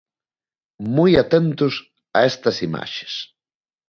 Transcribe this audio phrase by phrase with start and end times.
[0.95, 1.73] Moi atentos
[2.17, 3.13] a estas imaxes.